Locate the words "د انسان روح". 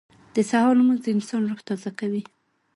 1.03-1.61